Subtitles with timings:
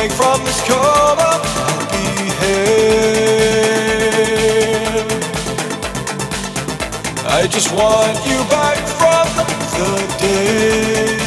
[0.00, 1.30] wake from this coma,
[1.62, 2.04] I'll be
[2.40, 3.04] here.
[7.26, 9.26] I just want you back from
[9.76, 9.90] the
[10.22, 11.20] dead.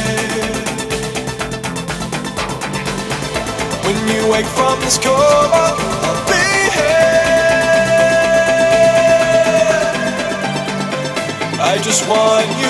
[3.84, 5.66] When you wake from this coma,
[6.06, 6.46] I'll be
[6.78, 7.14] here.
[11.60, 12.63] I just want you.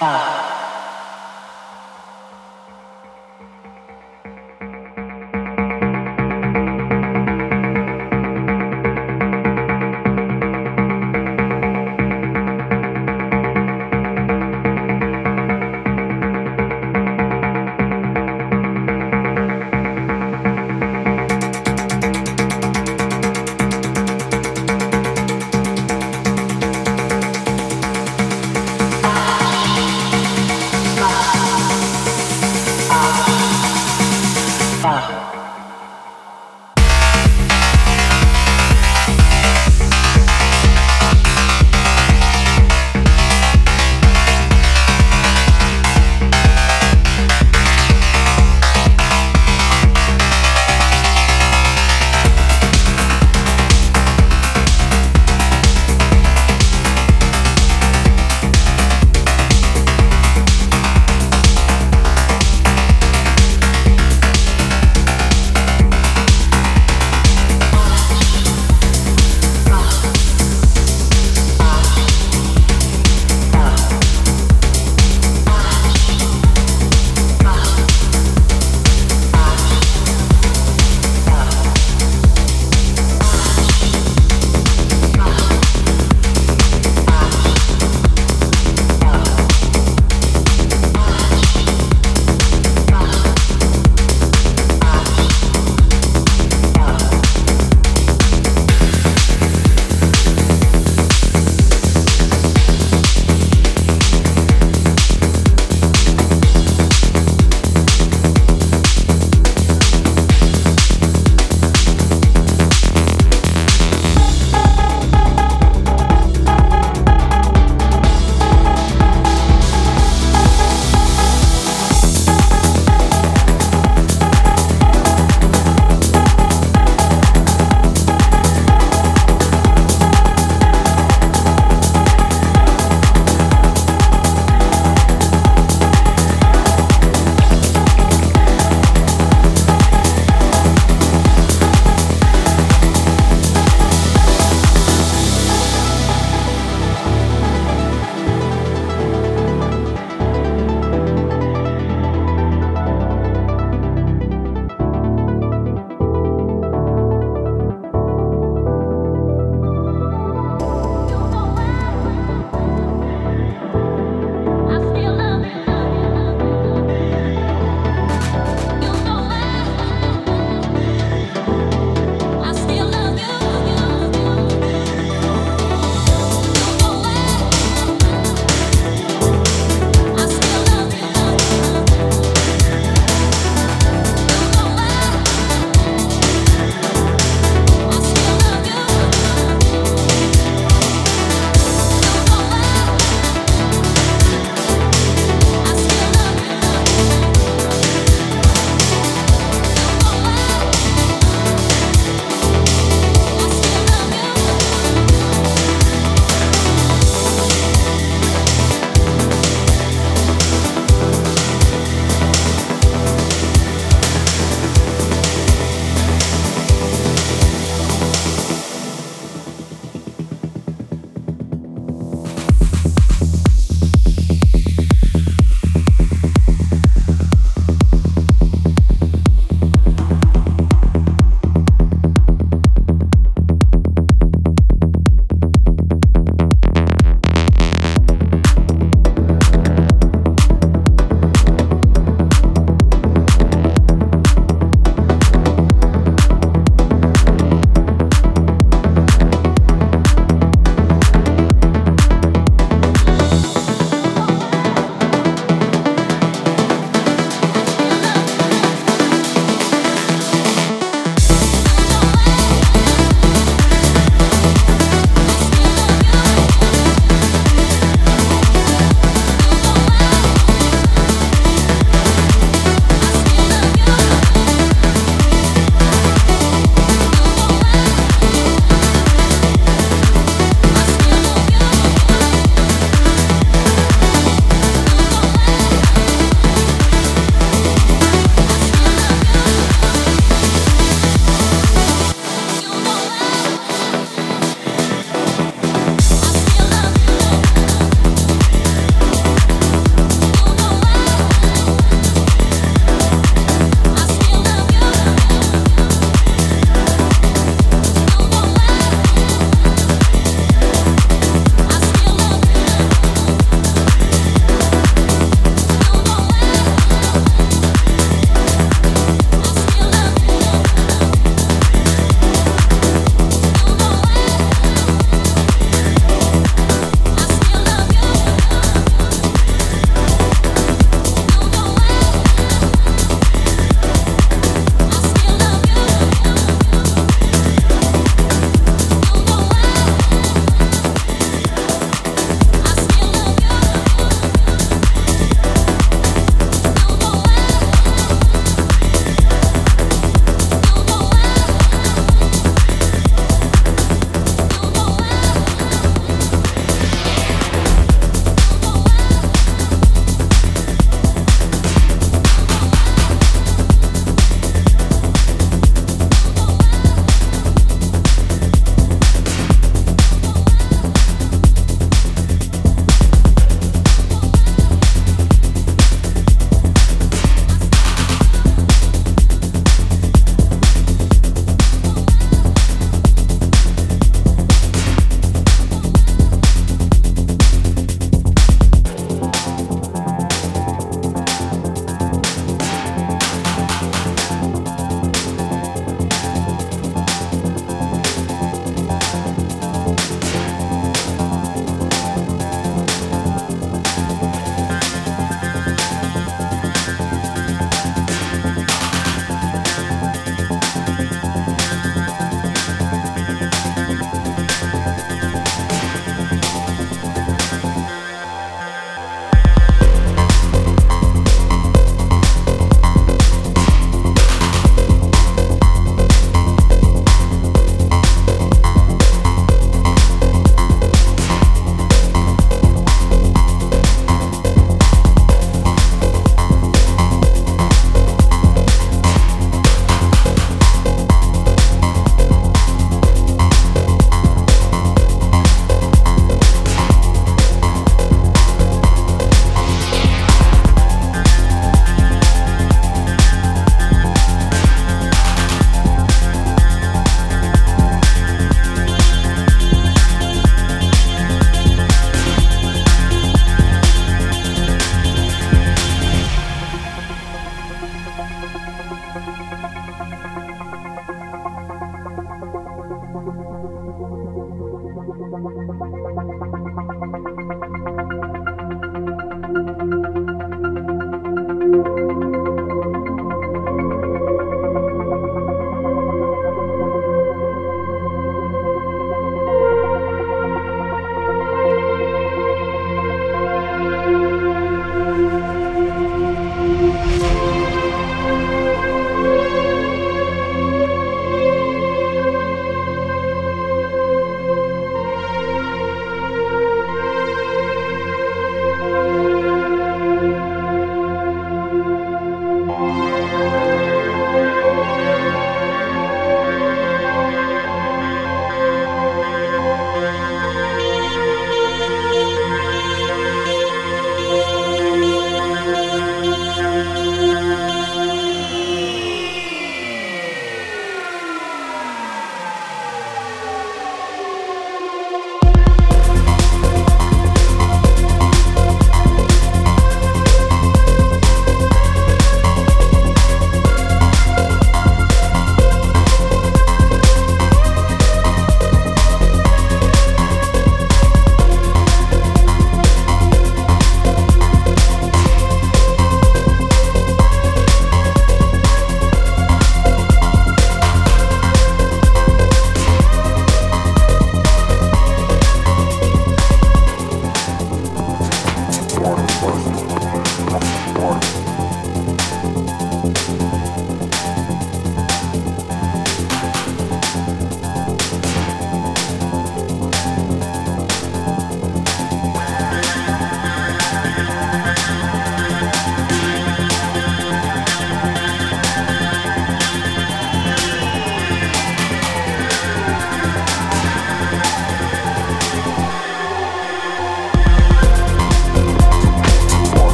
[0.00, 0.53] Ash.